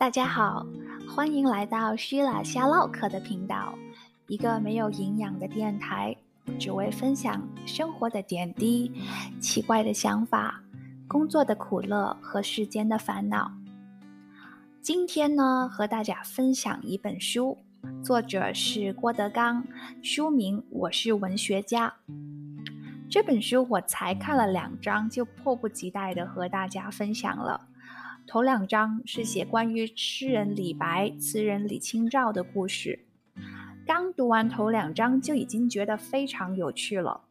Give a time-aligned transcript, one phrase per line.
[0.00, 0.66] 大家好，
[1.14, 3.74] 欢迎来到虚了瞎唠嗑的频道，
[4.28, 6.16] 一个没有营养的电台，
[6.58, 8.90] 只为分享生活的点滴、
[9.42, 10.62] 奇怪的想法、
[11.06, 13.52] 工作的苦乐和世间的烦恼。
[14.80, 17.58] 今天呢，和大家分享一本书，
[18.02, 19.62] 作者是郭德纲，
[20.02, 21.92] 书名《我是文学家》。
[23.10, 27.66] 这本书我才看了两章，就迫不及待的和大家分享了。
[28.26, 33.06] 头两章是写关于诗人李白、词人李清照的故事。
[33.84, 37.22] 刚读完头两章，就已经觉得非常有趣了。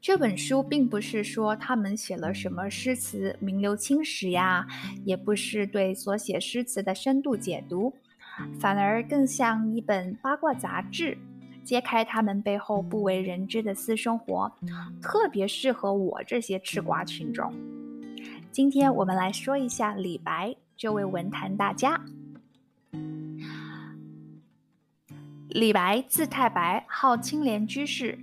[0.00, 4.66] 这本书并不是说他们写了什么诗词名留青史呀，
[5.04, 7.92] 也不是对所写诗词的深度解读，
[8.58, 11.18] 反而更像一本八卦杂志。
[11.62, 14.50] 揭开他们背后不为人知的私生活，
[15.02, 17.52] 特别适合我这些吃瓜群众。
[18.52, 22.00] 今天我们来说一下李白这位文坛大家。
[25.48, 28.18] 李白字太白，号青莲居士，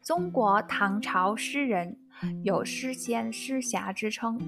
[0.00, 1.96] 中国唐朝诗人，
[2.44, 4.40] 有诗仙、诗侠之称。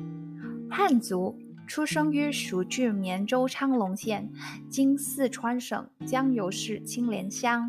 [0.71, 1.37] 汉族，
[1.67, 4.31] 出生于蜀郡绵州昌隆县
[4.71, 7.69] （今四川省江油市青莲乡）。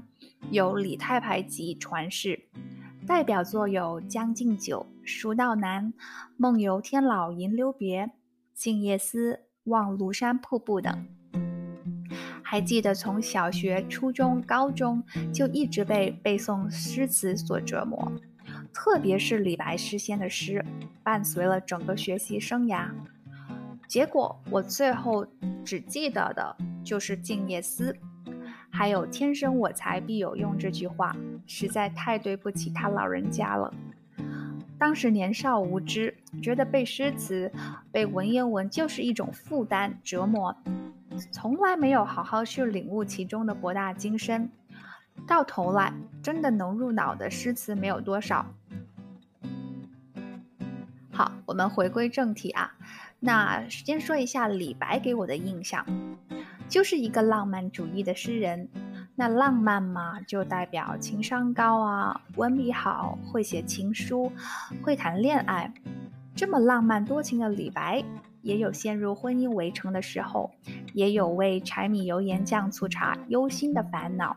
[0.52, 2.40] 有李太白集传世，
[3.08, 5.88] 代表作有《将进酒》《蜀道难》
[6.38, 8.06] 《梦游天姥吟留别》
[8.54, 9.34] 《静夜思》
[9.66, 11.06] 《望庐山瀑布》等。
[12.42, 18.12] 还记得从小学、初中、高中就一直被背诵诗词所折磨，
[18.74, 20.66] 特别是李白诗仙的诗，
[21.04, 22.90] 伴随了整个学习生涯。
[23.88, 25.28] 结果我最后
[25.66, 27.92] 只记得的就是《静夜思》。
[28.74, 31.14] 还有“天生我材必有用”这句话，
[31.46, 33.74] 实在太对不起他老人家了。
[34.82, 37.52] 当时年少无知，觉得背诗词、
[37.92, 40.58] 背文言文就是一种负担折磨，
[41.32, 44.50] 从来没有好好去领悟其中的博大精深。
[45.28, 45.94] 到头来，
[46.24, 48.44] 真的能入脑的诗词没有多少。
[51.12, 52.74] 好，我们回归正题啊，
[53.20, 55.86] 那先说一下李白给我的印象。
[56.68, 58.68] 就是一个浪漫主义的诗人，
[59.16, 64.32] 那浪漫嘛，就代表情商高啊，文笔好，会写情书，
[64.82, 65.72] 会谈恋爱。
[66.34, 68.04] 这么浪漫多情的李白，
[68.42, 70.50] 也有陷入婚姻围城的时候，
[70.94, 74.36] 也有为柴米油盐酱醋茶忧心的烦恼。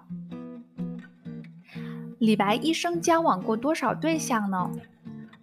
[2.19, 4.71] 李白一生交往过多少对象呢？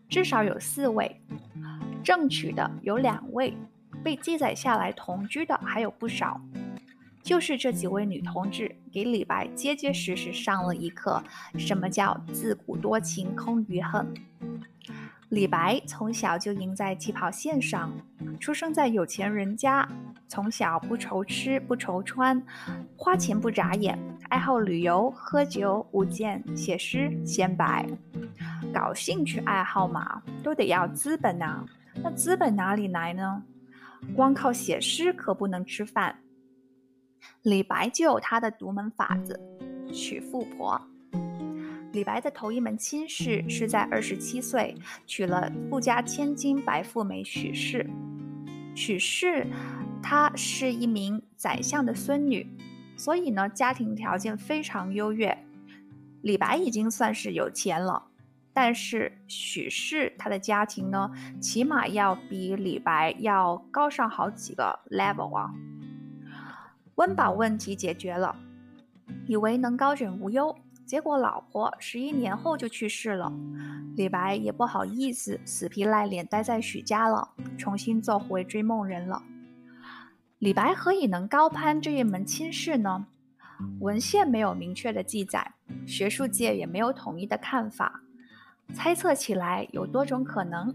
[0.09, 1.21] 至少有四位，
[2.03, 3.57] 正娶的有两位，
[4.03, 6.39] 被记载下来同居的还有不少。
[7.23, 11.23] 就是这几位女同志给李白结结实实上了一课，
[11.57, 14.13] 什么叫自古多情空余恨。
[15.29, 17.89] 李白从小就赢在起跑线上，
[18.37, 19.87] 出生在有钱人家，
[20.27, 22.41] 从小不愁吃不愁穿，
[22.97, 27.87] 花钱不眨眼，爱好旅游、喝酒、舞剑、写诗、显摆，
[28.73, 31.65] 搞兴趣爱好嘛，都得要资本呐。
[32.03, 33.43] 那资本哪里来呢？
[34.13, 36.19] 光靠写诗可不能吃饭。
[37.43, 39.39] 李白就有他的独门法子，
[39.93, 40.81] 娶富婆。
[41.91, 47.89] 李白的头一门亲事是在二十七岁娶了富家千金白富美许氏。
[48.73, 49.45] 许氏
[50.01, 52.47] 她是一名宰相的孙女，
[52.95, 55.37] 所以呢家庭条件非常优越。
[56.21, 58.05] 李白已经算是有钱了，
[58.53, 61.11] 但是许氏她的家庭呢，
[61.41, 65.51] 起码要比李白要高上好几个 level 啊。
[67.01, 68.35] 温饱问题解决了，
[69.25, 73.33] 以为能高枕无忧，结果老婆十一年后就去世了。
[73.95, 79.23] 李白也不好意思，死皮赖脸待在许家了，重新做回追梦人了。
[80.37, 83.07] 李白何以能高攀这一门亲事呢？
[83.79, 85.55] 文献没有明确的记载，
[85.87, 88.03] 学术界也没有统一的看法。
[88.75, 90.71] 猜测起来有多种可能。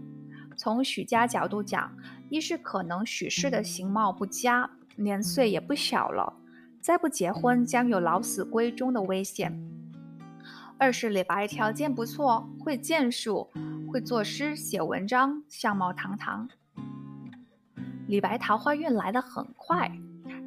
[0.57, 1.89] 从许家角度讲，
[2.29, 4.69] 一是可能许氏的形貌不佳。
[4.97, 6.33] 年岁也不小了，
[6.81, 9.57] 再不结婚将有老死归中的危险。
[10.77, 13.49] 二是李白条件不错，会剑术，
[13.91, 16.49] 会作诗写文章，相貌堂堂。
[18.07, 19.91] 李白桃花运来得很快，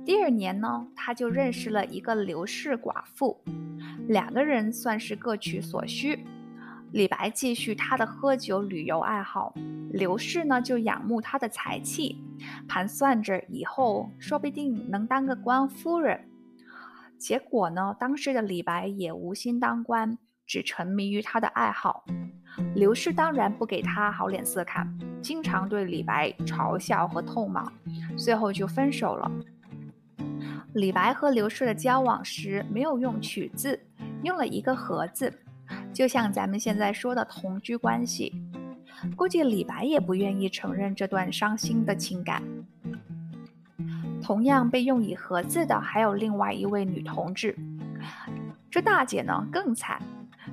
[0.05, 3.43] 第二年呢，他就认识了一个刘氏寡妇，
[4.09, 6.25] 两个人算是各取所需。
[6.93, 9.55] 李白继续他的喝酒旅游爱好，
[9.91, 12.23] 刘氏呢就仰慕他的才气，
[12.67, 16.29] 盘算着以后说不定能当个官夫人。
[17.17, 22.05] 结果呢，当时的李白也无心当官，只沉迷于他的爱好。
[22.75, 27.71] 刘氏当然不给他好脸色看，经常对李白嘲笑和痛骂，
[28.17, 29.31] 最后就分手了。
[30.75, 33.79] 李白和刘氏的交往时没有用“娶”字，
[34.25, 35.33] 用了一个“和”字，
[35.93, 38.33] 就像咱们现在说的同居关系。
[39.17, 42.43] 估计李白也不愿意承认这段伤心的情感。
[44.23, 47.57] 同样被用以“和”字的还有另外一位女同志，
[48.71, 50.01] 这大姐呢更惨。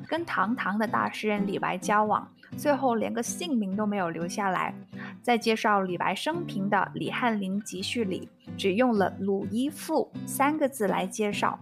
[0.07, 2.25] 跟堂堂的大诗人李白交往，
[2.55, 4.73] 最后连个姓名都没有留下来。
[5.21, 11.59] 在介绍李白生平的《李翰林集序》里，只用了“鲁依父”三个字来介绍。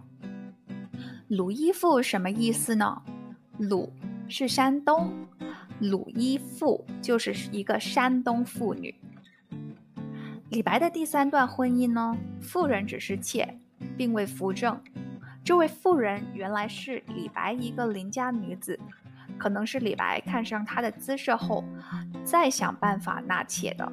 [1.28, 3.02] 鲁依父什么意思呢？
[3.58, 3.90] 鲁
[4.28, 5.10] 是山东，
[5.80, 8.94] 鲁一父就是一个山东妇女。
[10.50, 13.58] 李白的第三段婚姻呢，妇人只是妾，
[13.96, 14.78] 并未扶正。
[15.42, 18.78] 这位妇人原来是李白一个邻家女子，
[19.38, 21.64] 可能是李白看上她的姿色后，
[22.24, 23.90] 再想办法纳妾的。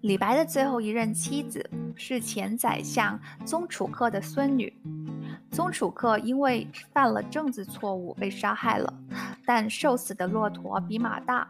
[0.00, 4.72] 李白的最后一任妻子是前宰相宗楚客的孙女，
[5.52, 8.92] 宗楚客因为犯了政治错误被杀害了，
[9.44, 11.46] 但瘦死的骆驼比马大，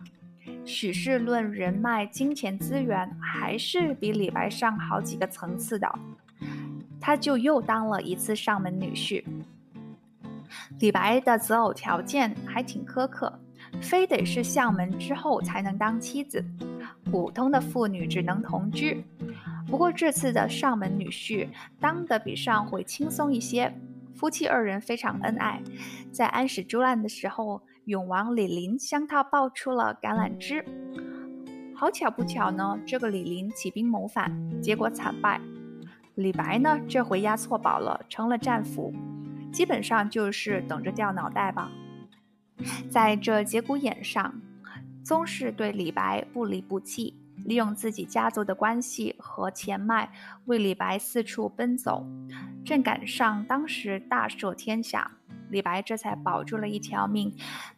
[0.64, 5.88] 许氏论人脉、金钱资源，还是比李白上好几个层次的。
[7.00, 9.25] 他就又当了一次上门女婿。
[10.81, 13.32] 李白的择偶条件还挺苛刻，
[13.81, 16.44] 非得是相门之后才能当妻子，
[17.05, 19.05] 普通的妇女只能同居。
[19.69, 21.48] 不过这次的上门女婿
[21.81, 23.72] 当的比上回轻松一些，
[24.14, 25.62] 夫妻二人非常恩爱。
[26.10, 30.64] 在安史之乱的时候，永王李璘向他报出了橄榄枝。
[31.74, 35.40] 好巧不巧呢，这个李璘起兵谋反，结果惨败。
[36.14, 38.92] 李白呢，这回押错宝了，成了战俘，
[39.52, 41.72] 基本上就是等着掉脑袋吧。
[42.90, 44.40] 在这节骨眼上，
[45.02, 50.12] 宗室对李白不离不弃，利用自己家族的关系和钱脉，
[50.44, 52.06] 为李白四处奔走。
[52.64, 55.10] 正赶上当时大赦天下，
[55.50, 57.34] 李白这才保住了一条命，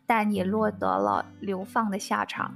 [0.06, 2.54] 但也落得了流放的下场。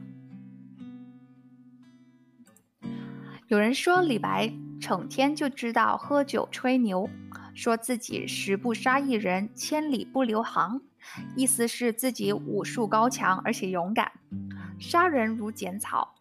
[3.48, 4.52] 有人说李白。
[4.80, 7.10] 成天就知道喝酒吹牛，
[7.52, 10.80] 说自己十步杀一人，千里不留行，
[11.34, 14.12] 意思是自己武术高强，而且勇敢，
[14.78, 16.14] 杀人如剪草，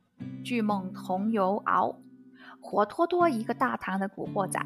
[0.44, 2.00] 巨梦同游敖，
[2.59, 4.59] 活脱脱一个大唐的古惑仔。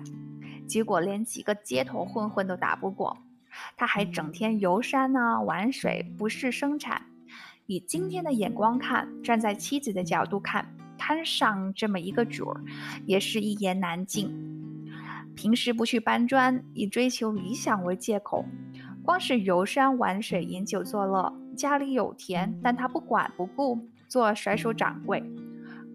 [0.71, 3.17] 结果连几个街头混混都打不过，
[3.75, 7.01] 他还整天游山啊玩水，不事生产。
[7.65, 10.73] 以今天的眼光看，站在妻子的角度看。
[10.97, 12.61] 摊上这么一个主儿，
[13.05, 14.31] 也是一言难尽。
[15.35, 18.45] 平时不去搬砖，以追求理想为借口，
[19.03, 21.33] 光是游山玩水、饮酒作乐。
[21.57, 23.77] 家里有田，但他不管不顾，
[24.07, 25.21] 做甩手掌柜。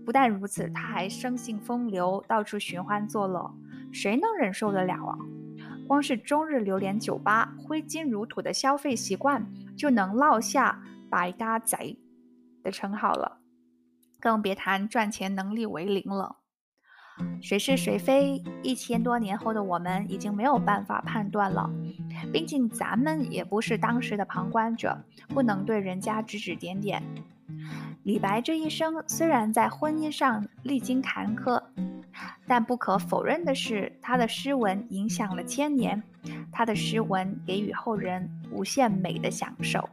[0.05, 3.55] 不但如此，他还生性风流，到处寻欢作乐，
[3.96, 5.16] 谁能忍受得了啊？
[5.88, 11.98] 光是终日流连酒吧、挥金如土的消费习惯，就能落下“百搭贼”
[12.62, 13.38] 的称号了。
[14.20, 16.37] 更别谈赚钱能力为零了。
[17.40, 21.70] 谁是谁非，一千多年后的我们已经没有办法判断了。
[22.31, 27.02] 毕竟咱们也不是当时的旁观者，不能对人家指指点点。
[28.02, 31.62] 李白这一生虽然在婚姻上历经坎坷，
[32.46, 36.03] 但不可否认的是，他的诗文影响了千年，
[36.53, 39.89] 他的诗文给予后人无限美的享受。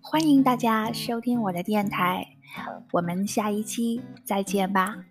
[0.00, 2.26] 欢迎大家收听我的电台，
[2.90, 5.04] 我们下一期再见吧。